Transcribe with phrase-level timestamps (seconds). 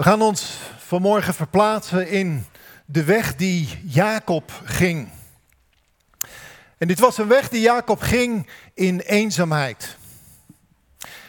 [0.00, 2.46] We gaan ons vanmorgen verplaatsen in
[2.86, 5.08] de weg die Jacob ging.
[6.78, 9.96] En dit was een weg die Jacob ging in eenzaamheid.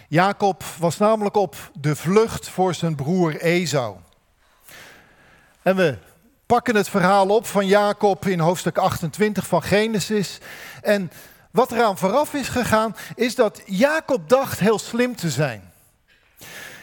[0.08, 3.96] Jacob was namelijk op de vlucht voor zijn broer Esau.
[5.62, 5.98] En we
[6.46, 10.38] pakken het verhaal op van Jacob in hoofdstuk 28 van Genesis.
[10.82, 11.12] En
[11.52, 15.72] wat eraan vooraf is gegaan, is dat Jacob dacht heel slim te zijn.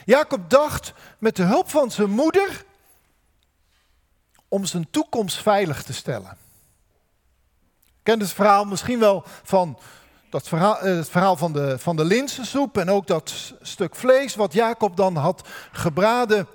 [0.08, 2.64] Jacob dacht met de hulp van zijn moeder
[4.48, 6.36] om zijn toekomst veilig te stellen.
[8.02, 9.78] Kent het verhaal misschien wel van
[10.30, 14.34] dat verhaal, eh, het verhaal van de, van de linzensoep en ook dat stuk vlees
[14.34, 16.46] wat Jacob dan had gebraden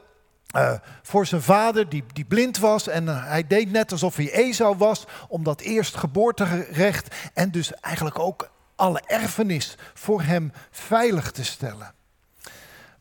[0.55, 2.87] uh, voor zijn vader die, die blind was.
[2.87, 7.73] En uh, hij deed net alsof hij Esau was om dat eerst geboorterecht en dus
[7.73, 11.93] eigenlijk ook alle erfenis voor hem veilig te stellen.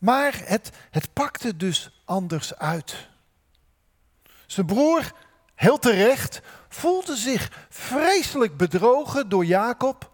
[0.02, 3.08] Maar het, het pakte dus anders uit.
[4.46, 5.12] Zijn broer,
[5.54, 10.10] heel terecht, voelde zich vreselijk bedrogen door Jacob.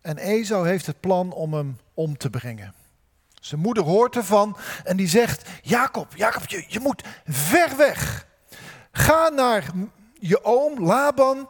[0.00, 2.74] En Esau heeft het plan om hem om te brengen.
[3.40, 8.26] Zijn moeder hoort ervan en die zegt: Jacob, Jacob, je, je moet ver weg.
[8.92, 9.64] Ga naar
[10.18, 11.48] je oom Laban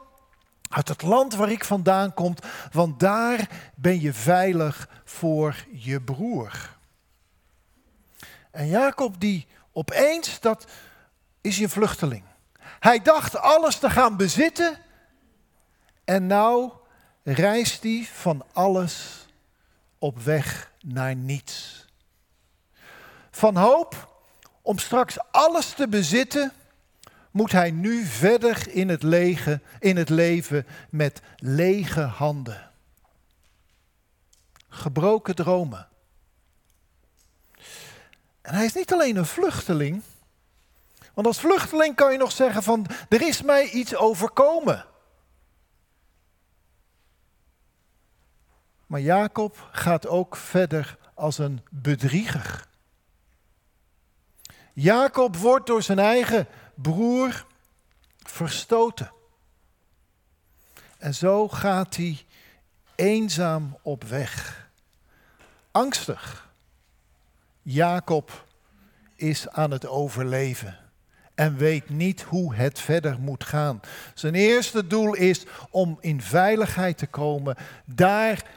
[0.69, 2.35] uit het land waar ik vandaan kom,
[2.73, 6.76] want daar ben je veilig voor je broer.
[8.57, 10.67] En Jacob die opeens, dat
[11.41, 12.25] is een vluchteling.
[12.81, 14.79] Hij dacht alles te gaan bezitten
[16.05, 16.73] en nou
[17.23, 19.27] reist hij van alles
[19.99, 21.85] op weg naar niets.
[23.31, 24.21] Van hoop
[24.63, 26.53] om straks alles te bezitten,
[27.31, 32.71] moet hij nu verder in het, lege, in het leven met lege handen.
[34.69, 35.89] Gebroken dromen.
[38.47, 40.03] En hij is niet alleen een vluchteling.
[41.15, 44.87] Want als vluchteling kan je nog zeggen van er is mij iets overkomen.
[48.87, 52.67] Maar Jacob gaat ook verder als een bedrieger.
[54.73, 57.47] Jacob wordt door zijn eigen broer
[58.19, 59.13] verstoten.
[60.99, 62.27] En zo gaat hij
[62.95, 64.69] eenzaam op weg.
[65.71, 66.46] Angstig.
[67.69, 68.47] Jacob
[69.17, 70.79] is aan het overleven
[71.35, 73.81] en weet niet hoe het verder moet gaan.
[74.15, 78.51] Zijn eerste doel is om in veiligheid te komen, daar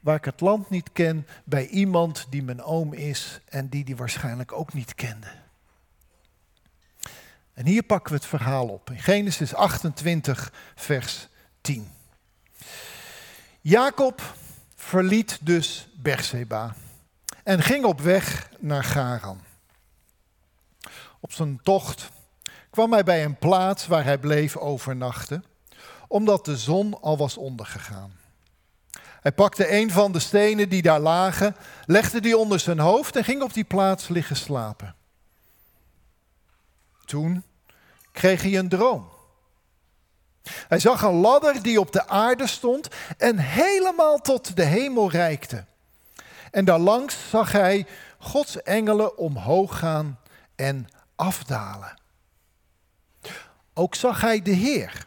[0.00, 3.96] waar ik het land niet ken, bij iemand die mijn oom is en die die
[3.96, 5.30] waarschijnlijk ook niet kende.
[7.54, 11.28] En hier pakken we het verhaal op, in Genesis 28, vers
[11.60, 11.88] 10.
[13.60, 14.34] Jacob
[14.74, 16.74] verliet dus Berseba
[17.46, 19.40] en ging op weg naar Garan.
[21.20, 22.08] Op zijn tocht
[22.70, 25.44] kwam hij bij een plaats waar hij bleef overnachten,
[26.08, 28.12] omdat de zon al was ondergegaan.
[29.20, 33.24] Hij pakte een van de stenen die daar lagen, legde die onder zijn hoofd en
[33.24, 34.94] ging op die plaats liggen slapen.
[37.04, 37.44] Toen
[38.12, 39.08] kreeg hij een droom.
[40.42, 45.64] Hij zag een ladder die op de aarde stond en helemaal tot de hemel reikte.
[46.50, 47.86] En daarlangs zag hij
[48.18, 50.18] Gods engelen omhoog gaan
[50.54, 52.00] en afdalen.
[53.74, 55.06] Ook zag hij de Heer.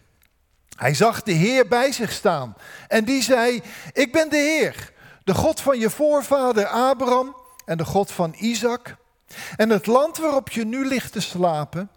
[0.75, 2.55] Hij zag de Heer bij zich staan.
[2.87, 3.61] En die zei:
[3.93, 7.35] Ik ben de Heer, de God van je voorvader Abraham
[7.65, 8.95] en de God van Isaac.
[9.55, 11.89] En het land waarop je nu ligt te slapen,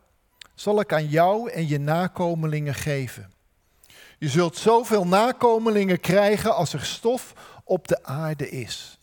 [0.54, 3.32] zal ik aan jou en je nakomelingen geven.
[4.18, 7.32] Je zult zoveel nakomelingen krijgen als er stof
[7.64, 8.98] op de aarde is.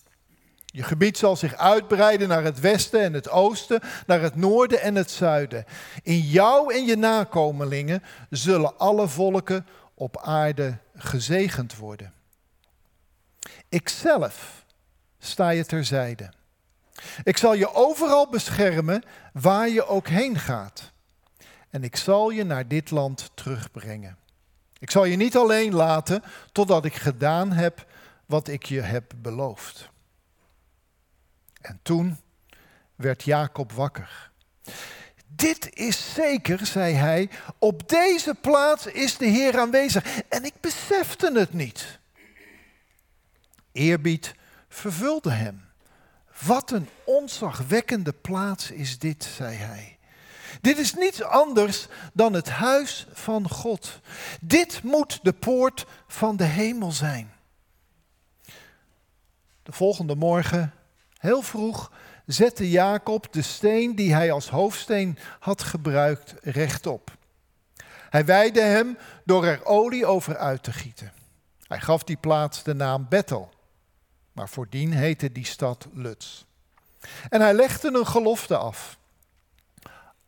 [0.72, 4.96] Je gebied zal zich uitbreiden naar het westen en het oosten, naar het noorden en
[4.96, 5.66] het zuiden.
[6.04, 12.14] In jou en je nakomelingen zullen alle volken op aarde gezegend worden.
[13.70, 14.66] Ikzelf
[15.20, 16.32] sta je terzijde.
[17.24, 20.92] Ik zal je overal beschermen waar je ook heen gaat.
[21.70, 24.18] En ik zal je naar dit land terugbrengen.
[24.80, 27.86] Ik zal je niet alleen laten totdat ik gedaan heb
[28.26, 29.90] wat ik je heb beloofd.
[31.62, 32.18] En toen
[32.96, 34.32] werd Jacob wakker.
[35.28, 40.22] Dit is zeker, zei hij, op deze plaats is de Heer aanwezig.
[40.30, 42.00] En ik besefte het niet.
[43.72, 44.36] Eerbied
[44.70, 45.68] vervulde hem.
[46.46, 49.98] Wat een onzagwekkende plaats is dit, zei hij.
[50.62, 54.00] Dit is niets anders dan het huis van God.
[54.42, 57.34] Dit moet de poort van de hemel zijn.
[59.64, 60.74] De volgende morgen
[61.20, 61.92] Heel vroeg
[62.26, 67.12] zette Jacob de steen die hij als hoofdsteen had gebruikt rechtop.
[68.10, 71.14] Hij wijde hem door er olie over uit te gieten.
[71.68, 73.50] Hij gaf die plaats de naam Bethel,
[74.32, 76.44] maar voordien heette die stad Lutz.
[77.30, 78.99] En hij legde een gelofte af.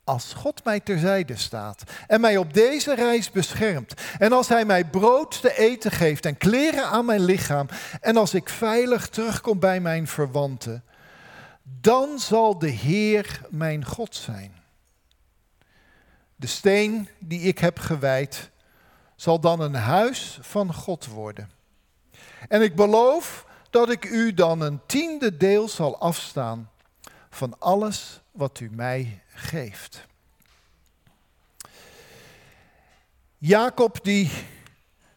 [0.03, 4.85] Als God mij terzijde staat en mij op deze reis beschermt, en als Hij mij
[4.85, 7.67] brood te eten geeft en kleren aan mijn lichaam,
[8.01, 10.83] en als ik veilig terugkom bij mijn verwanten,
[11.63, 14.53] dan zal de Heer mijn God zijn.
[16.35, 18.49] De steen die ik heb gewijd,
[19.15, 21.49] zal dan een huis van God worden.
[22.47, 26.69] En ik beloof dat ik u dan een tiende deel zal afstaan
[27.29, 30.05] van alles wat u mij geeft.
[33.37, 34.31] Jacob die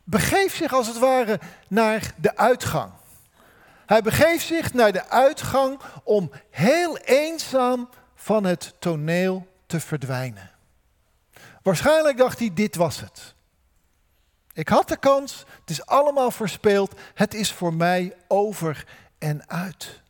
[0.05, 2.93] begeeft zich als het ware naar de uitgang.
[3.87, 10.51] Hij begeeft zich naar de uitgang om heel eenzaam van het toneel te verdwijnen.
[11.63, 13.35] Waarschijnlijk dacht hij, dit was het.
[14.53, 18.87] Ik had de kans, het is allemaal verspeeld, het is voor mij over
[19.19, 20.03] en uit.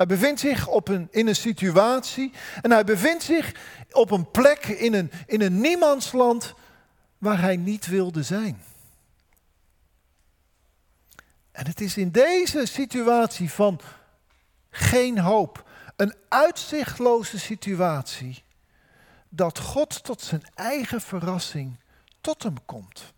[0.00, 2.32] Hij bevindt zich op een, in een situatie
[2.62, 3.54] en hij bevindt zich
[3.90, 6.54] op een plek in een, in een niemandsland
[7.18, 8.62] waar hij niet wilde zijn.
[11.52, 13.80] En het is in deze situatie van
[14.70, 18.42] geen hoop, een uitzichtloze situatie,
[19.28, 21.76] dat God tot zijn eigen verrassing
[22.20, 23.12] tot hem komt.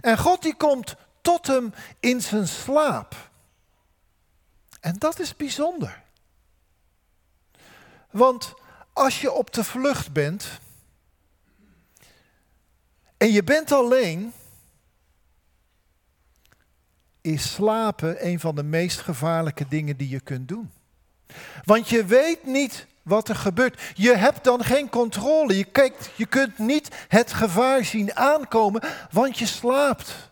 [0.00, 3.32] En God die komt tot hem in zijn slaap.
[4.84, 6.02] En dat is bijzonder.
[8.10, 8.54] Want
[8.92, 10.60] als je op de vlucht bent
[13.16, 14.32] en je bent alleen,
[17.20, 20.72] is slapen een van de meest gevaarlijke dingen die je kunt doen.
[21.64, 23.82] Want je weet niet wat er gebeurt.
[23.94, 25.56] Je hebt dan geen controle.
[25.56, 30.30] Je, kijkt, je kunt niet het gevaar zien aankomen, want je slaapt.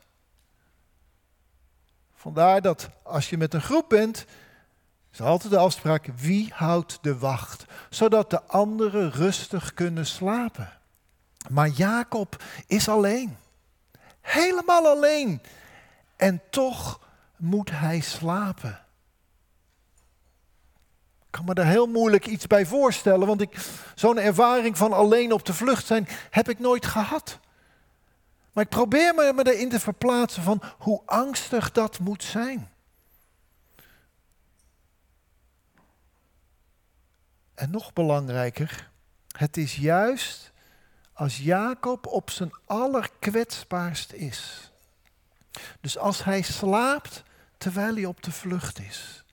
[2.15, 4.27] Vandaar dat als je met een groep bent,
[5.13, 7.65] is altijd de afspraak, wie houdt de wacht?
[7.91, 10.73] Zodat de anderen rustig kunnen slapen.
[11.49, 13.37] Maar Jacob is alleen.
[14.21, 15.43] Helemaal alleen.
[16.17, 17.01] En toch
[17.37, 18.81] moet hij slapen.
[21.21, 23.45] Ik kan me daar heel moeilijk iets bij voorstellen, want
[23.95, 27.39] zo'n ervaring van alleen op de vlucht zijn heb ik nooit gehad.
[28.53, 32.72] Maar ik probeer me erin te verplaatsen van hoe angstig dat moet zijn.
[37.55, 38.91] En nog belangrijker,
[39.37, 40.53] het is juist
[41.13, 44.71] als Jacob op zijn allerkwetsbaarst is.
[45.81, 47.23] Dus als hij slaapt
[47.59, 49.25] terwijl hij op de vlucht is.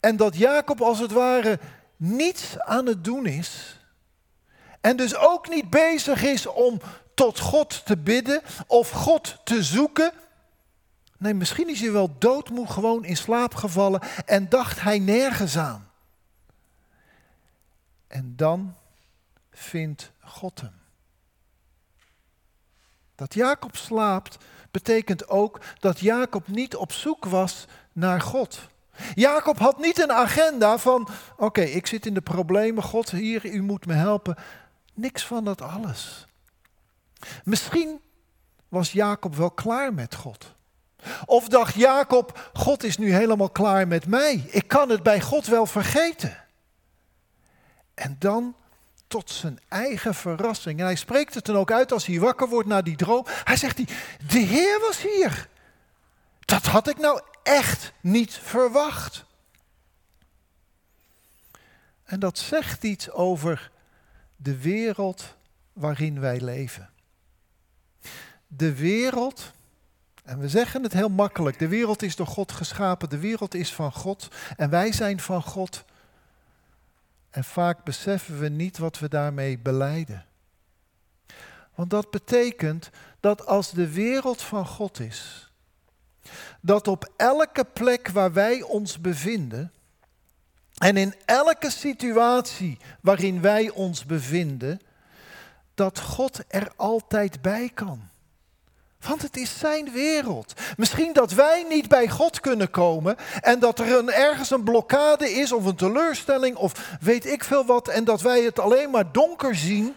[0.00, 1.58] En dat Jacob als het ware
[1.96, 3.80] niets aan het doen is.
[4.80, 6.80] En dus ook niet bezig is om
[7.14, 10.12] tot God te bidden of God te zoeken.
[11.16, 15.87] Nee, misschien is hij wel doodmoe gewoon in slaap gevallen en dacht hij nergens aan.
[18.18, 18.74] En dan
[19.50, 20.72] vindt God hem.
[23.14, 24.36] Dat Jacob slaapt
[24.70, 28.68] betekent ook dat Jacob niet op zoek was naar God.
[29.14, 33.62] Jacob had niet een agenda van, oké, ik zit in de problemen, God hier, u
[33.62, 34.36] moet me helpen.
[34.94, 36.26] Niks van dat alles.
[37.44, 38.00] Misschien
[38.68, 40.54] was Jacob wel klaar met God.
[41.24, 44.44] Of dacht Jacob, God is nu helemaal klaar met mij.
[44.48, 46.46] Ik kan het bij God wel vergeten.
[47.98, 48.54] En dan
[49.06, 50.78] tot zijn eigen verrassing.
[50.78, 53.24] En hij spreekt het dan ook uit als hij wakker wordt na die droom.
[53.26, 53.88] Hij zegt, die,
[54.28, 55.48] de Heer was hier.
[56.40, 59.24] Dat had ik nou echt niet verwacht.
[62.04, 63.70] En dat zegt iets over
[64.36, 65.34] de wereld
[65.72, 66.90] waarin wij leven.
[68.46, 69.52] De wereld,
[70.24, 73.74] en we zeggen het heel makkelijk, de wereld is door God geschapen, de wereld is
[73.74, 75.84] van God en wij zijn van God.
[77.30, 80.26] En vaak beseffen we niet wat we daarmee beleiden.
[81.74, 85.52] Want dat betekent dat als de wereld van God is,
[86.60, 89.72] dat op elke plek waar wij ons bevinden,
[90.78, 94.80] en in elke situatie waarin wij ons bevinden,
[95.74, 98.08] dat God er altijd bij kan.
[99.00, 100.52] Want het is zijn wereld.
[100.76, 105.30] Misschien dat wij niet bij God kunnen komen en dat er een, ergens een blokkade
[105.30, 109.12] is of een teleurstelling of weet ik veel wat en dat wij het alleen maar
[109.12, 109.94] donker zien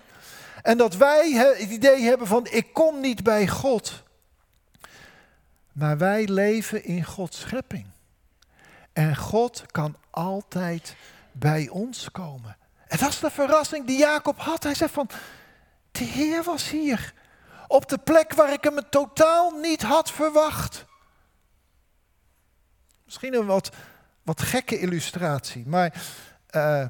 [0.62, 4.03] en dat wij het idee hebben van ik kom niet bij God.
[5.72, 7.86] Maar wij leven in Gods schepping.
[8.93, 10.96] En God kan altijd
[11.31, 12.58] bij ons komen.
[12.88, 14.63] En dat is de verrassing die Jacob had.
[14.63, 15.10] Hij zei van,
[15.91, 17.13] de Heer was hier.
[17.72, 20.86] Op de plek waar ik hem totaal niet had verwacht.
[23.06, 23.70] Misschien een wat,
[24.24, 26.04] wat gekke illustratie, maar
[26.56, 26.86] uh,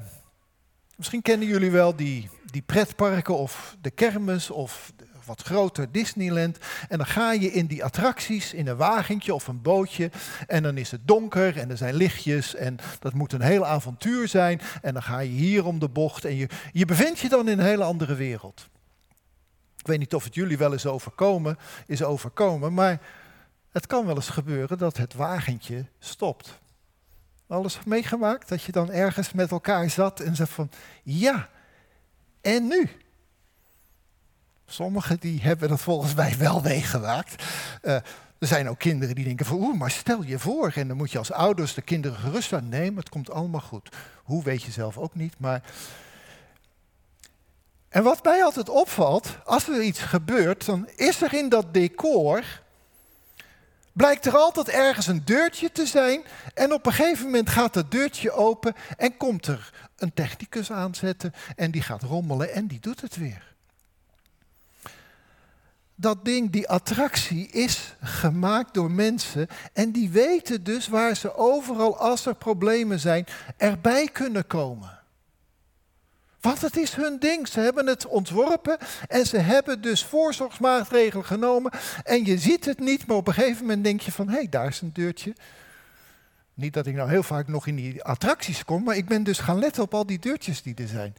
[0.96, 4.92] misschien kennen jullie wel die, die pretparken of de kermis of
[5.24, 6.58] wat groter Disneyland.
[6.88, 10.10] En dan ga je in die attracties in een wagentje of een bootje.
[10.46, 12.54] En dan is het donker en er zijn lichtjes.
[12.54, 14.60] En dat moet een heel avontuur zijn.
[14.80, 16.24] En dan ga je hier om de bocht.
[16.24, 18.70] En je, je bevindt je dan in een hele andere wereld.
[19.82, 22.74] Ik weet niet of het jullie wel eens overkomen, is overkomen.
[22.74, 23.00] Maar
[23.70, 26.58] het kan wel eens gebeuren dat het wagentje stopt.
[27.46, 30.70] Alles meegemaakt dat je dan ergens met elkaar zat en zegt van
[31.02, 31.48] ja,
[32.40, 32.90] en nu?
[34.66, 37.44] Sommigen die hebben dat volgens mij wel meegemaakt.
[37.82, 37.94] Uh,
[38.38, 40.72] er zijn ook kinderen die denken van oeh, maar stel je voor.
[40.74, 42.68] En dan moet je als ouders de kinderen geruststellen.
[42.68, 43.96] Nee, maar het komt allemaal goed.
[44.22, 45.62] Hoe weet je zelf ook niet, maar...
[47.92, 52.44] En wat mij altijd opvalt, als er iets gebeurt, dan is er in dat decor
[53.92, 56.22] blijkt er altijd ergens een deurtje te zijn.
[56.54, 61.32] En op een gegeven moment gaat dat deurtje open en komt er een technicus aanzetten.
[61.56, 63.54] En die gaat rommelen en die doet het weer.
[65.94, 69.48] Dat ding, die attractie, is gemaakt door mensen.
[69.72, 75.01] En die weten dus waar ze overal, als er problemen zijn, erbij kunnen komen.
[76.42, 77.48] Want het is hun ding.
[77.48, 81.72] Ze hebben het ontworpen en ze hebben dus voorzorgsmaatregelen genomen.
[82.04, 84.48] En je ziet het niet, maar op een gegeven moment denk je van, hé, hey,
[84.48, 85.34] daar is een deurtje.
[86.54, 89.38] Niet dat ik nou heel vaak nog in die attracties kom, maar ik ben dus
[89.38, 91.14] gaan letten op al die deurtjes die er zijn.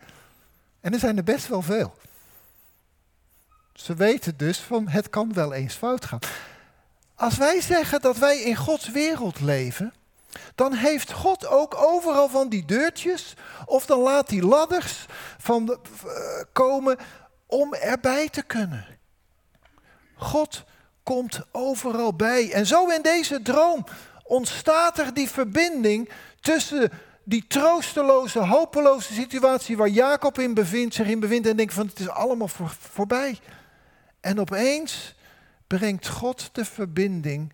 [0.81, 1.95] En er zijn er best wel veel.
[3.73, 6.19] Ze weten dus van, het kan wel eens fout gaan.
[7.15, 9.93] Als wij zeggen dat wij in Gods wereld leven,
[10.55, 13.33] dan heeft God ook overal van die deurtjes,
[13.65, 15.05] of dan laat die ladders
[15.37, 16.11] van de, uh,
[16.51, 16.97] komen
[17.45, 18.85] om erbij te kunnen.
[20.15, 20.63] God
[21.03, 22.51] komt overal bij.
[22.51, 23.85] En zo in deze droom
[24.23, 26.09] ontstaat er die verbinding
[26.39, 26.91] tussen
[27.23, 31.99] die troosteloze, hopeloze situatie waar Jacob in bevindt, zich in bevindt en denkt van het
[31.99, 33.39] is allemaal voor, voorbij.
[34.21, 35.15] En opeens
[35.67, 37.53] brengt God de verbinding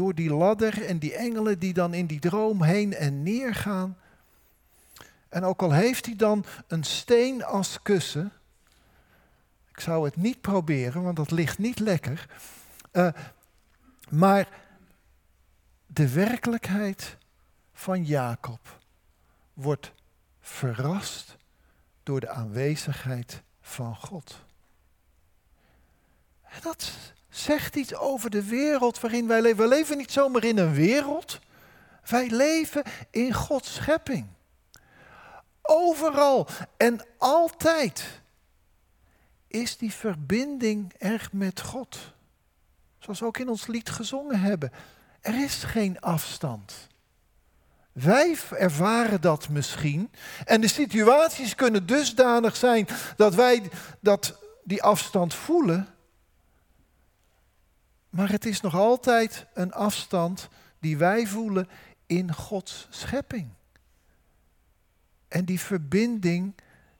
[0.00, 3.98] door die ladder en die engelen die dan in die droom heen en neer gaan.
[5.28, 8.32] En ook al heeft hij dan een steen als kussen,
[9.70, 12.26] ik zou het niet proberen, want dat ligt niet lekker.
[12.92, 13.08] Uh,
[14.10, 14.48] maar
[15.86, 17.16] de werkelijkheid
[17.72, 18.78] van Jacob
[19.52, 19.92] wordt
[20.40, 21.36] verrast
[22.02, 24.44] door de aanwezigheid van God.
[26.42, 26.92] En dat
[27.30, 29.62] zegt iets over de wereld waarin wij leven.
[29.62, 31.38] We leven niet zomaar in een wereld.
[32.04, 34.26] Wij leven in Gods schepping.
[35.62, 36.46] Overal
[36.76, 38.20] en altijd
[39.46, 41.98] is die verbinding er met God.
[42.98, 44.72] Zoals we ook in ons lied gezongen hebben.
[45.20, 46.88] Er is geen afstand.
[47.92, 50.10] Wij ervaren dat misschien.
[50.44, 53.70] En de situaties kunnen dusdanig zijn dat wij
[54.00, 55.88] dat, die afstand voelen.
[58.10, 60.48] Maar het is nog altijd een afstand
[60.78, 61.68] die wij voelen
[62.06, 63.48] in Gods schepping.
[65.28, 66.54] En die verbinding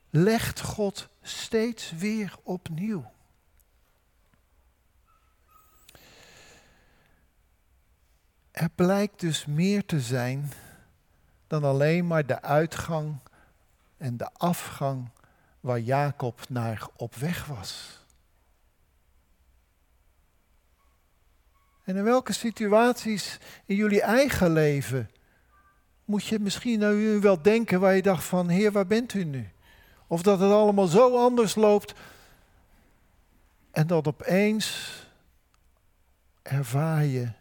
[0.09, 3.11] legt God steeds weer opnieuw.
[8.51, 10.51] Er blijkt dus meer te zijn
[11.47, 13.19] dan alleen maar de uitgang
[13.97, 15.09] en de afgang
[15.59, 18.00] waar Jacob naar op weg was.
[21.83, 25.09] En in welke situaties in jullie eigen leven
[26.05, 29.49] moet je misschien nu wel denken waar je dacht van, Heer, waar bent u nu?
[30.07, 31.93] Of dat het allemaal zo anders loopt
[33.71, 34.89] en dat opeens
[36.41, 37.31] ervaar je,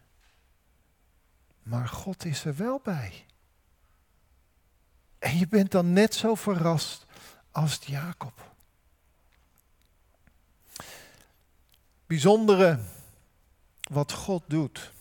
[1.62, 3.25] maar God is er wel bij.
[5.18, 7.06] En je bent dan net zo verrast
[7.50, 8.49] als Jacob.
[12.06, 12.78] Bijzondere
[13.90, 14.92] wat God doet.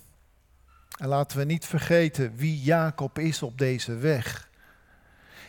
[0.97, 4.49] En laten we niet vergeten wie Jacob is op deze weg.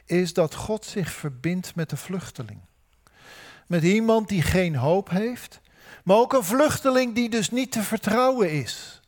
[0.04, 2.60] Is dat God zich verbindt met de vluchteling.
[3.66, 5.60] Met iemand die geen hoop heeft,
[6.04, 9.00] maar ook een vluchteling die dus niet te vertrouwen is.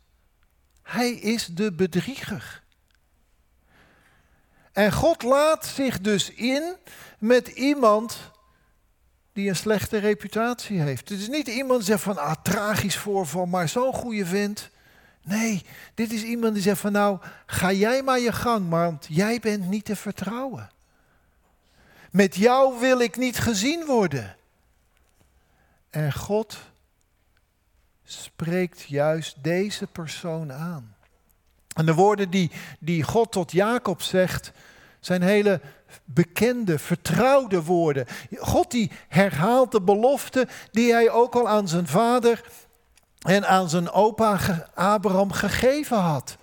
[0.83, 2.63] Hij is de bedrieger.
[4.73, 6.77] En God laat zich dus in
[7.19, 8.32] met iemand
[9.33, 11.09] die een slechte reputatie heeft.
[11.09, 14.71] Het is niet iemand die zegt van, ah, tragisch voorval, maar zo'n goede vent.
[15.23, 19.39] Nee, dit is iemand die zegt van nou, ga jij maar je gang, want jij
[19.39, 20.71] bent niet te vertrouwen.
[22.11, 24.37] Met jou wil ik niet gezien worden.
[25.91, 26.59] En God
[28.05, 30.95] spreekt juist deze persoon aan.
[31.75, 34.53] En de woorden die, die God tot Jacob zegt,
[35.01, 35.61] zijn hele
[36.05, 38.07] bekende, vertrouwde woorden.
[38.39, 42.45] God die herhaalt de belofte die hij ook al aan zijn vader
[43.19, 44.39] en aan zijn opa
[44.75, 46.37] Abraham gegeven had.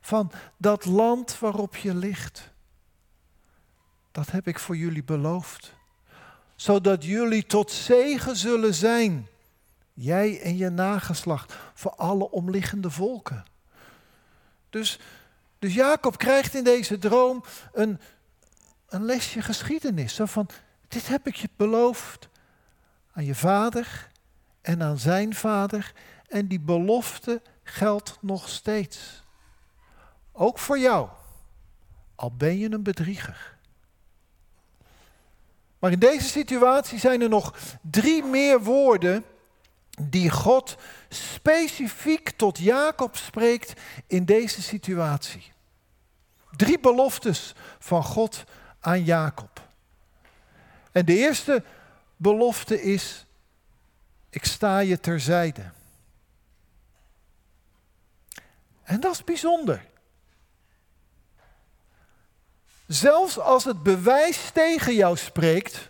[0.00, 2.50] Van dat land waarop je ligt.
[4.12, 5.72] Dat heb ik voor jullie beloofd.
[6.56, 9.28] Zodat jullie tot zegen zullen zijn.
[9.94, 13.44] Jij en je nageslacht voor alle omliggende volken.
[14.70, 14.98] Dus,
[15.58, 18.00] dus Jacob krijgt in deze droom een,
[18.90, 20.14] een lesje geschiedenis.
[20.14, 20.48] Zo van,
[20.88, 22.28] dit heb ik je beloofd
[23.12, 24.08] aan je vader
[24.60, 25.92] en aan zijn vader.
[26.28, 29.24] En die belofte geldt nog steeds.
[30.32, 31.08] Ook voor jou,
[32.14, 33.58] al ben je een bedrieger.
[35.78, 39.24] Maar in deze situatie zijn er nog drie meer woorden
[40.02, 40.76] die God
[41.08, 45.52] specifiek tot Jacob spreekt in deze situatie.
[46.56, 48.44] Drie beloftes van God
[48.80, 49.68] aan Jacob.
[50.92, 51.62] En de eerste
[52.16, 53.26] belofte is,
[54.30, 55.70] ik sta je terzijde.
[58.82, 59.86] En dat is bijzonder.
[62.86, 65.88] Zelfs als het bewijs tegen jou spreekt,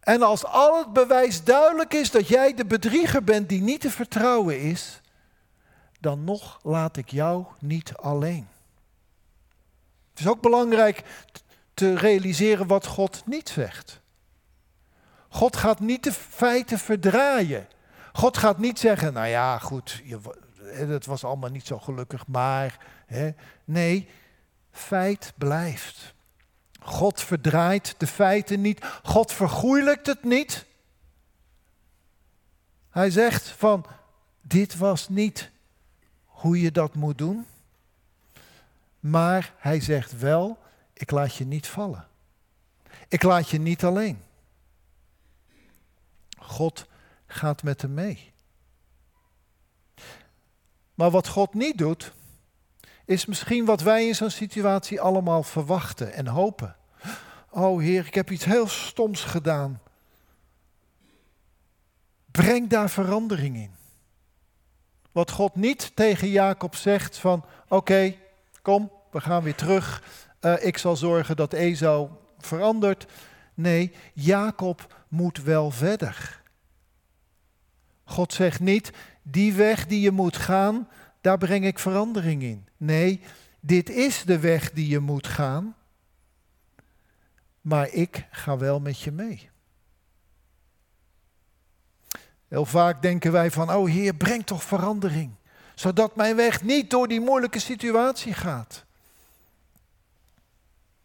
[0.00, 3.90] en als al het bewijs duidelijk is dat jij de bedrieger bent die niet te
[3.90, 5.00] vertrouwen is,
[6.00, 8.48] dan nog laat ik jou niet alleen.
[10.18, 11.02] Het is ook belangrijk
[11.74, 14.00] te realiseren wat God niet zegt.
[15.28, 17.68] God gaat niet de feiten verdraaien.
[18.12, 20.02] God gaat niet zeggen, nou ja, goed,
[20.62, 22.86] het was allemaal niet zo gelukkig, maar.
[23.06, 23.30] Hè.
[23.64, 24.08] Nee,
[24.70, 26.14] feit blijft.
[26.80, 28.84] God verdraait de feiten niet.
[29.02, 30.64] God vergoeilijkt het niet.
[32.90, 33.86] Hij zegt van,
[34.42, 35.50] dit was niet
[36.24, 37.46] hoe je dat moet doen.
[39.00, 40.58] Maar hij zegt wel,
[40.92, 42.06] ik laat je niet vallen.
[43.08, 44.22] Ik laat je niet alleen.
[46.38, 46.86] God
[47.26, 48.32] gaat met hem mee.
[50.94, 52.12] Maar wat God niet doet,
[53.04, 56.76] is misschien wat wij in zo'n situatie allemaal verwachten en hopen.
[57.50, 59.80] Oh Heer, ik heb iets heel stoms gedaan.
[62.30, 63.74] Breng daar verandering in.
[65.12, 68.14] Wat God niet tegen Jacob zegt van oké,
[68.68, 70.02] kom, we gaan weer terug.
[70.40, 73.06] Uh, ik zal zorgen dat Esau verandert.
[73.54, 76.42] Nee, Jacob moet wel verder.
[78.04, 80.88] God zegt niet, die weg die je moet gaan,
[81.20, 82.68] daar breng ik verandering in.
[82.76, 83.20] Nee,
[83.60, 85.76] dit is de weg die je moet gaan,
[87.60, 89.50] maar ik ga wel met je mee.
[92.48, 95.34] Heel vaak denken wij van, oh Heer, breng toch verandering,
[95.78, 98.84] zodat mijn weg niet door die moeilijke situatie gaat.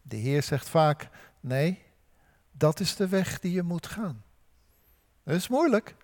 [0.02, 1.08] De Heer zegt vaak,
[1.40, 1.82] nee,
[2.52, 4.22] dat is de weg die je moet gaan.
[5.22, 5.94] Dat is moeilijk,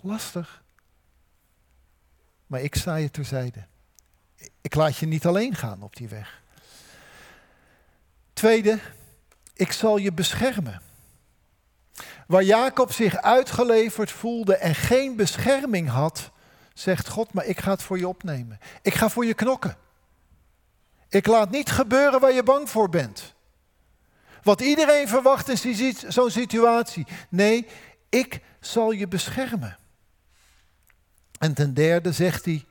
[0.00, 0.62] lastig.
[2.46, 3.66] Maar ik sta je terzijde.
[4.60, 6.42] Ik laat je niet alleen gaan op die weg.
[8.32, 8.78] Tweede,
[9.52, 10.82] ik zal je beschermen.
[12.26, 16.32] Waar Jacob zich uitgeleverd voelde en geen bescherming had,
[16.74, 18.58] zegt God, maar ik ga het voor je opnemen.
[18.82, 19.76] Ik ga voor je knokken.
[21.08, 23.34] Ik laat niet gebeuren waar je bang voor bent.
[24.42, 27.06] Wat iedereen verwacht in zo'n situatie.
[27.28, 27.66] Nee,
[28.08, 29.76] ik zal je beschermen.
[31.38, 32.64] En ten derde zegt hij,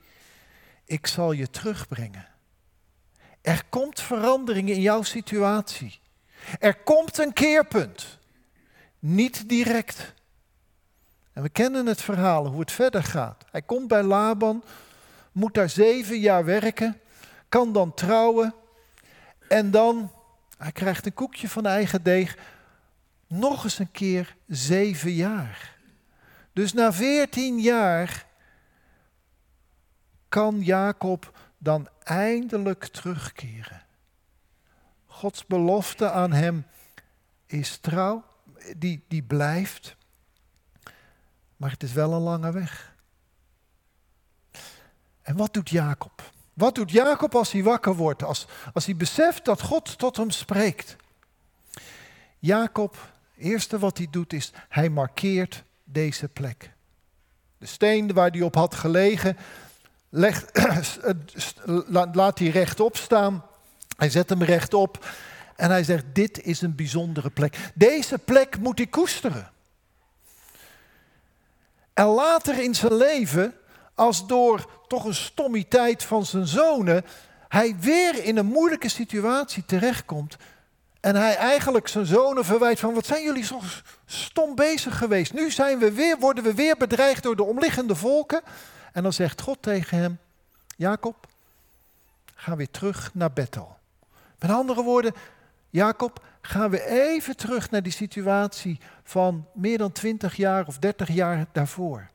[0.86, 2.28] ik zal je terugbrengen.
[3.42, 6.00] Er komt verandering in jouw situatie.
[6.60, 8.18] Er komt een keerpunt.
[9.00, 10.14] Niet direct.
[11.34, 13.46] En we kennen het verhaal, hoe het verder gaat.
[13.52, 14.64] Hij komt bij Laban,
[15.32, 17.00] moet daar zeven jaar werken,
[17.50, 18.54] kan dan trouwen.
[19.48, 20.12] En dan,
[20.58, 22.38] hij krijgt een koekje van eigen deeg,
[23.28, 25.76] nog eens een keer zeven jaar.
[26.54, 28.26] Dus na veertien jaar
[30.30, 33.82] kan Jacob dan eindelijk terugkeren.
[35.06, 36.66] Gods belofte aan hem
[37.46, 38.24] is trouw,
[38.78, 39.96] die, die blijft,
[41.64, 42.96] maar het is wel een lange weg.
[45.22, 46.32] En wat doet Jacob?
[46.54, 50.30] Wat doet Jacob als hij wakker wordt, als, als hij beseft dat God tot hem
[50.30, 50.96] spreekt?
[52.40, 52.92] Jacob,
[53.34, 56.72] het eerste wat hij doet is, hij markeert deze plek.
[57.58, 59.38] De steen waar hij op had gelegen,
[62.14, 63.46] laat hij rechtop staan.
[63.98, 65.06] Hij zet hem rechtop.
[65.56, 67.72] En hij zegt, dit is een bijzondere plek.
[67.76, 69.53] Deze plek moet ik koesteren.
[71.94, 73.54] En later in zijn leven,
[73.94, 77.06] als door toch een stommiteit van zijn zonen,
[77.48, 80.38] hij weer in een moeilijke situatie terechtkomt.
[81.00, 83.60] En hij eigenlijk zijn zonen verwijt van, wat zijn jullie zo
[84.06, 85.34] stom bezig geweest?
[85.34, 88.42] Nu zijn we weer, worden we weer bedreigd door de omliggende volken.
[88.94, 90.20] En dan zegt God tegen hem,
[90.76, 91.28] Jacob,
[92.36, 93.78] ga weer terug naar Bethel.
[94.40, 95.14] Met andere woorden,
[95.70, 101.08] Jacob, gaan we even terug naar die situatie van meer dan 20 jaar of 30
[101.08, 102.10] jaar daarvoor.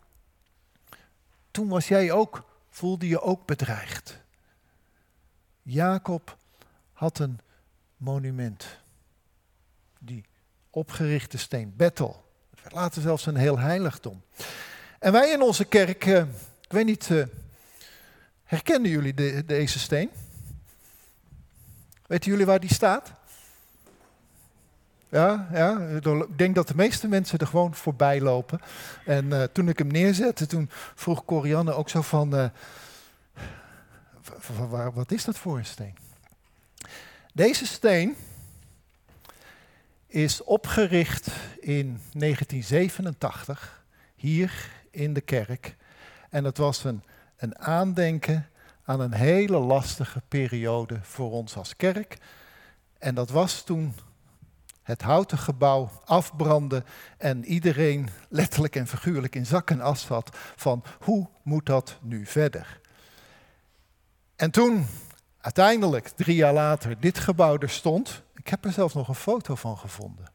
[1.51, 4.19] Toen was jij ook, voelde je ook bedreigd.
[5.63, 6.37] Jacob
[6.93, 7.39] had een
[7.97, 8.67] monument.
[9.99, 10.25] Die
[10.71, 12.27] opgerichte steen, Bethel.
[12.69, 14.23] Later zelfs een heel heiligdom.
[14.99, 16.19] En wij in onze kerk, uh,
[16.61, 17.27] ik weet niet, uh,
[18.45, 20.11] herkennen jullie de, deze steen?
[22.07, 23.18] Weten jullie waar die staat?
[25.11, 28.61] Ja, ja, ik denk dat de meeste mensen er gewoon voorbij lopen.
[29.05, 32.49] En uh, toen ik hem neerzette, toen vroeg Corianne ook zo van, uh,
[34.95, 35.97] wat is dat voor een steen?
[37.35, 38.17] Deze steen
[40.07, 41.27] is opgericht
[41.61, 45.77] in 1987, hier in de kerk.
[46.31, 47.03] En het was een,
[47.37, 48.49] een aandenken
[48.85, 52.19] aan een hele lastige periode voor ons als kerk.
[52.99, 53.95] En dat was toen
[54.89, 56.85] het houten gebouw afbrandde
[57.19, 62.27] en iedereen letterlijk en figuurlijk in zak en as zat van hoe moet dat nu
[62.27, 62.81] verder?
[64.37, 64.87] En toen
[65.41, 69.55] uiteindelijk, drie jaar later, dit gebouw er stond, ik heb er zelfs nog een foto
[69.55, 70.27] van gevonden.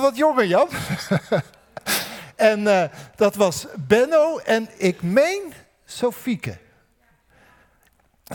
[0.00, 0.68] Wat jonger, Jan.
[2.36, 2.84] en uh,
[3.16, 5.52] dat was Benno en ik meen
[5.84, 6.58] Sofieke.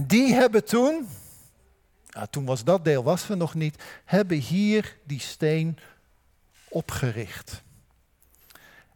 [0.01, 1.07] Die hebben toen,
[2.29, 5.77] toen was dat deel was er nog niet, hebben hier die steen
[6.69, 7.61] opgericht.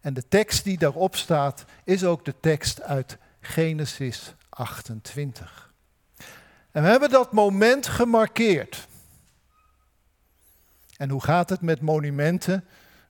[0.01, 5.73] En de tekst die daarop staat is ook de tekst uit Genesis 28.
[6.71, 8.87] En we hebben dat moment gemarkeerd.
[10.97, 12.65] En hoe gaat het met monumenten?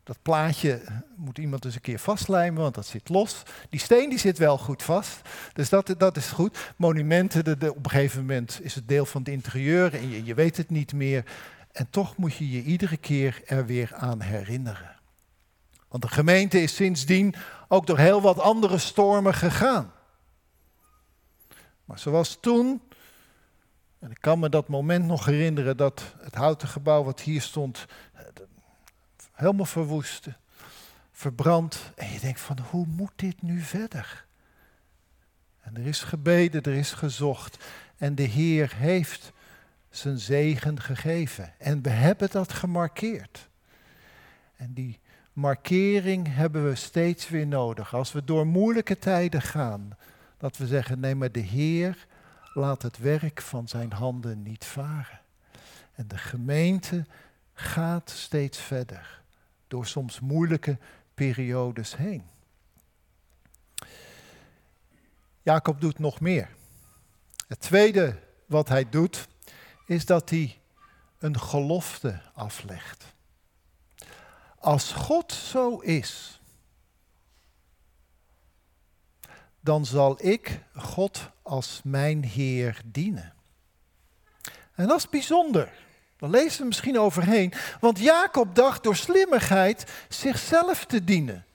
[0.07, 0.81] Dat plaatje
[1.15, 3.43] moet iemand eens een keer vastlijmen, want dat zit los.
[3.69, 5.21] Die steen die zit wel goed vast,
[5.53, 6.73] dus dat, dat is goed.
[6.75, 10.25] Monumenten, de, de, op een gegeven moment is het deel van het interieur en je,
[10.25, 11.23] je weet het niet meer.
[11.71, 14.95] En toch moet je je iedere keer er weer aan herinneren.
[15.87, 17.35] Want de gemeente is sindsdien
[17.67, 19.91] ook door heel wat andere stormen gegaan.
[21.85, 22.81] Maar zoals toen,
[23.99, 27.85] en ik kan me dat moment nog herinneren dat het houten gebouw wat hier stond,
[29.37, 30.27] helemaal verwoest,
[31.11, 31.91] verbrand.
[31.95, 34.25] En je denkt van hoe moet dit nu verder?
[35.61, 37.65] En er is gebeden, er is gezocht.
[37.97, 39.31] En de Heer heeft
[39.89, 41.53] zijn zegen gegeven.
[41.57, 43.49] En we hebben dat gemarkeerd.
[44.55, 44.99] En die
[45.33, 47.93] markering hebben we steeds weer nodig.
[47.93, 49.97] Als we door moeilijke tijden gaan,
[50.37, 52.05] dat we zeggen, nee, maar de Heer
[52.53, 55.19] laat het werk van zijn handen niet varen.
[55.93, 57.05] En de gemeente
[57.53, 59.21] gaat steeds verder,
[59.67, 60.77] door soms moeilijke
[61.13, 62.23] periodes heen.
[65.41, 66.49] Jacob doet nog meer.
[67.47, 69.27] Het tweede wat hij doet,
[69.85, 70.59] is dat hij
[71.19, 73.05] een gelofte aflegt.
[74.59, 76.41] Als God zo is,
[79.59, 83.33] dan zal ik God als mijn Heer dienen.
[84.73, 85.86] En dat is bijzonder.
[86.17, 87.53] Daar lezen we misschien overheen.
[87.79, 91.45] Want Jacob dacht door slimmigheid zichzelf te dienen.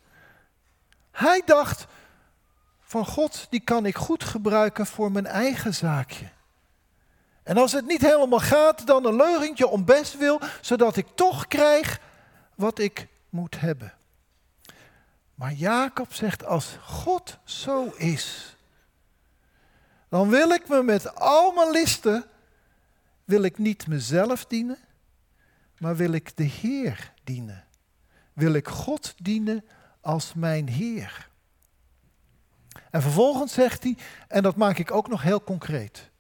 [1.11, 1.87] Hij dacht
[2.81, 6.29] van God, die kan ik goed gebruiken voor mijn eigen zaakje.
[7.43, 11.49] En als het niet helemaal gaat, dan een leugentje om best wil, zodat ik toch
[11.49, 12.01] krijg
[12.55, 13.93] wat ik moet hebben.
[15.35, 18.57] Maar Jacob zegt, als God zo is,
[20.09, 22.25] dan wil ik me met al mijn listen,
[23.33, 24.79] wil ik niet mezelf dienen,
[25.79, 27.65] maar wil ik de Heer dienen.
[28.33, 29.65] Wil ik God dienen
[30.01, 31.29] als mijn Heer.
[32.91, 33.97] En vervolgens zegt hij,
[34.29, 36.11] en dat maak ik ook nog heel concreet,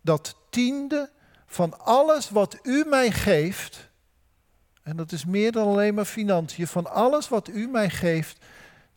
[0.00, 1.10] dat tiende
[1.46, 3.90] van alles wat u mij geeft,
[4.82, 6.66] en dat is meer dan alleen maar financiën.
[6.66, 8.44] Van alles wat u mij geeft,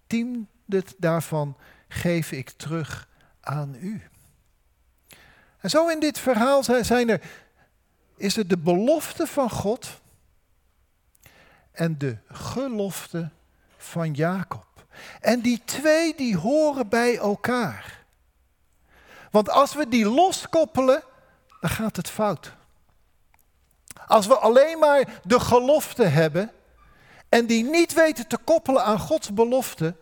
[0.08, 3.08] tiende daarvan geef ik terug
[3.40, 4.02] aan u.
[5.60, 7.22] En zo in dit verhaal zijn er,
[8.18, 9.88] is het de belofte van God
[11.72, 13.30] en de gelofte
[13.78, 14.66] van Jacob.
[15.22, 18.06] En die twee die horen bij elkaar.
[19.32, 21.04] Want als we die loskoppelen,
[21.62, 22.54] dan gaat het fout.
[24.08, 26.52] Als we alleen maar de gelofte hebben
[27.30, 29.96] en die niet weten te koppelen aan Gods belofte,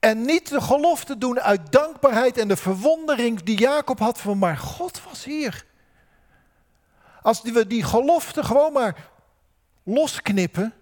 [0.00, 4.56] en niet de gelofte doen uit dankbaarheid en de verwondering die Jacob had van, maar
[4.56, 5.64] God was hier.
[7.22, 9.10] Als we die gelofte gewoon maar
[9.82, 10.74] losknippen,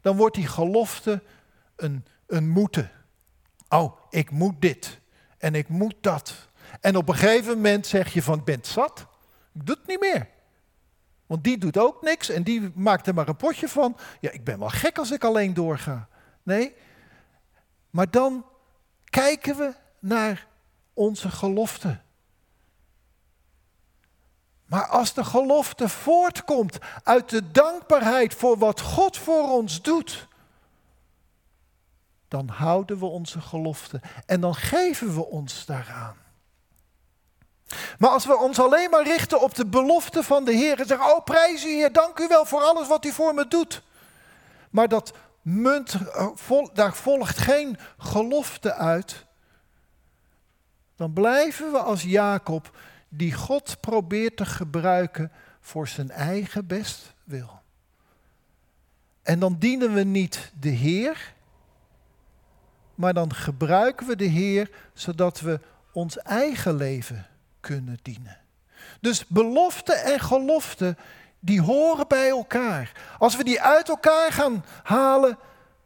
[0.00, 1.22] dan wordt die gelofte
[1.76, 2.90] een, een moeten.
[3.68, 5.00] Oh, ik moet dit
[5.38, 6.48] en ik moet dat.
[6.80, 9.06] En op een gegeven moment zeg je van, ik ben zat,
[9.54, 10.28] ik doe het niet meer.
[11.26, 13.96] Want die doet ook niks en die maakt er maar een potje van.
[14.20, 16.08] Ja, ik ben wel gek als ik alleen doorga.
[16.42, 16.74] Nee,
[17.90, 18.46] maar dan
[19.04, 20.46] kijken we naar
[20.94, 22.00] onze gelofte.
[24.70, 30.28] Maar als de gelofte voortkomt uit de dankbaarheid voor wat God voor ons doet,
[32.28, 36.16] dan houden we onze gelofte en dan geven we ons daaraan.
[37.98, 41.16] Maar als we ons alleen maar richten op de belofte van de Heer en zeggen,
[41.16, 43.82] oh prijs u Heer, dank u wel voor alles wat u voor me doet.
[44.70, 49.24] Maar dat munt, eh, daar volgt geen gelofte uit,
[50.96, 52.70] dan blijven we als Jacob
[53.12, 57.60] die God probeert te gebruiken voor zijn eigen bestwil.
[59.22, 61.34] En dan dienen we niet de Heer,
[62.94, 65.60] maar dan gebruiken we de Heer zodat we
[65.92, 67.26] ons eigen leven
[67.60, 68.38] kunnen dienen.
[69.00, 70.96] Dus belofte en gelofte,
[71.38, 72.92] die horen bij elkaar.
[73.18, 75.38] Als we die uit elkaar gaan halen,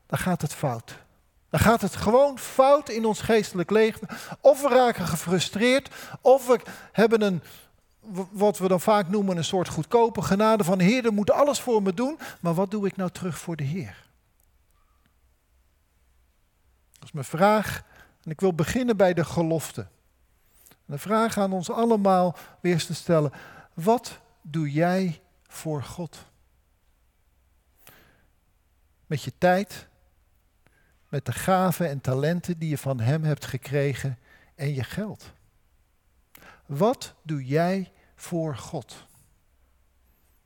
[0.07, 1.04] dan gaat het fout.
[1.55, 4.09] Dan gaat het gewoon fout in ons geestelijk leven.
[4.41, 6.61] Of we raken gefrustreerd, of we
[6.93, 7.43] hebben een,
[8.31, 11.83] wat we dan vaak noemen, een soort goedkope genade van Heer, er moet alles voor
[11.83, 14.05] me doen, maar wat doe ik nou terug voor de Heer?
[16.93, 17.83] Dat is mijn vraag
[18.25, 19.87] en ik wil beginnen bij de gelofte.
[20.85, 23.33] de vraag aan ons allemaal weer te stellen,
[23.75, 26.25] wat doe jij voor God?
[29.07, 29.89] Met je tijd,
[31.15, 34.19] met de gaven en talenten die je van Hem hebt gekregen
[34.55, 35.33] en je geld.
[36.67, 39.07] Wat doe jij voor God?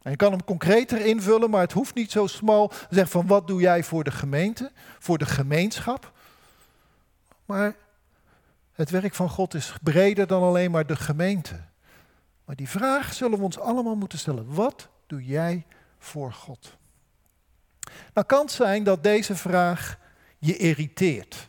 [0.02, 2.72] En je kan hem concreter invullen, maar het hoeft niet zo smal.
[2.90, 6.12] Zeg van wat doe jij voor de gemeente, voor de gemeenschap?
[7.44, 7.76] Maar
[8.72, 11.60] het werk van God is breder dan alleen maar de gemeente.
[12.44, 14.54] Maar die vraag zullen we ons allemaal moeten stellen.
[14.54, 15.66] Wat doe jij
[15.98, 16.76] voor God?
[18.14, 20.06] Nou kan het zijn dat deze vraag
[20.38, 21.48] je irriteert.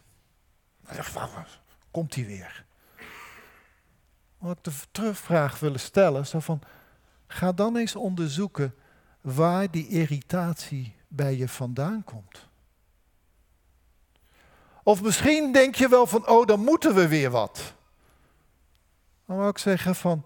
[1.91, 2.65] komt hij weer?
[4.37, 6.61] Wat ik de terugvraag willen stellen, dan van,
[7.27, 8.75] ga dan eens onderzoeken
[9.21, 12.47] waar die irritatie bij je vandaan komt.
[14.83, 17.73] Of misschien denk je wel van, oh, dan moeten we weer wat.
[19.25, 20.25] Dan wil ik zeggen van,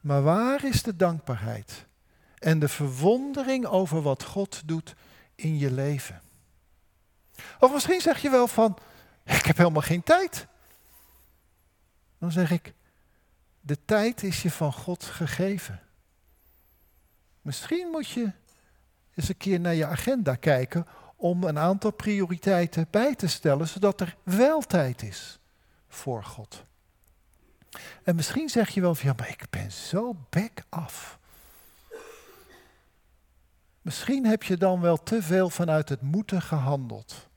[0.00, 1.86] maar waar is de dankbaarheid
[2.38, 4.94] en de verwondering over wat God doet
[5.34, 6.20] in je leven?
[7.60, 8.78] Of misschien zeg je wel van,
[9.24, 10.46] ik heb helemaal geen tijd.
[12.18, 12.74] Dan zeg ik,
[13.60, 15.80] de tijd is je van God gegeven.
[17.42, 18.32] Misschien moet je
[19.14, 24.00] eens een keer naar je agenda kijken om een aantal prioriteiten bij te stellen, zodat
[24.00, 25.38] er wel tijd is
[25.88, 26.64] voor God.
[28.02, 31.18] En misschien zeg je wel van, ja, maar ik ben zo back af.
[33.82, 37.27] Misschien heb je dan wel te veel vanuit het moeten gehandeld.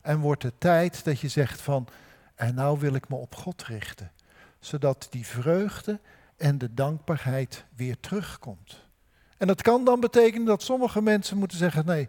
[0.00, 1.88] En wordt het tijd dat je zegt van,
[2.34, 4.12] en nou wil ik me op God richten.
[4.58, 6.00] Zodat die vreugde
[6.36, 8.88] en de dankbaarheid weer terugkomt.
[9.36, 12.08] En dat kan dan betekenen dat sommige mensen moeten zeggen, nee,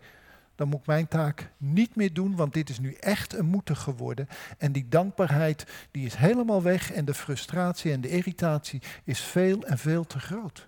[0.55, 3.77] dan moet ik mijn taak niet meer doen, want dit is nu echt een moeten
[3.77, 4.27] geworden.
[4.57, 9.63] En die dankbaarheid, die is helemaal weg en de frustratie en de irritatie is veel
[9.63, 10.67] en veel te groot.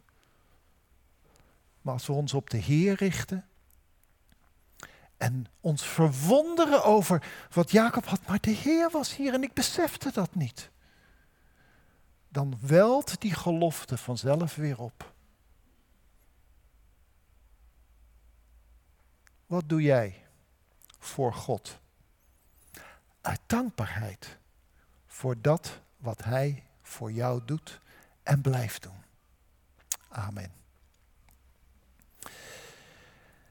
[1.81, 3.45] Maar als we ons op de Heer richten,
[5.23, 8.27] en ons verwonderen over wat Jacob had.
[8.27, 10.69] Maar de Heer was hier en ik besefte dat niet.
[12.29, 15.13] Dan welt die gelofte vanzelf weer op.
[19.45, 20.25] Wat doe jij
[20.99, 21.79] voor God?
[23.21, 24.37] Uit dankbaarheid
[25.05, 27.79] voor dat wat Hij voor jou doet
[28.23, 29.03] en blijft doen.
[30.09, 30.62] Amen.